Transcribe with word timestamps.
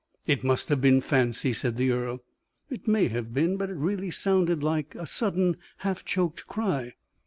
"It 0.25 0.43
must 0.43 0.69
have 0.69 0.81
been 0.81 0.99
fancy," 0.99 1.53
said 1.53 1.77
the 1.77 1.91
earl. 1.91 2.23
"It 2.71 2.87
may 2.87 3.07
have 3.09 3.35
been, 3.35 3.55
but 3.55 3.69
it 3.69 3.75
really 3.75 4.09
sounded 4.09 4.63
like 4.63 4.95
a 4.95 5.05
sudden, 5.05 5.57
half 5.77 6.03
choked 6.03 6.47
cry." 6.47 6.95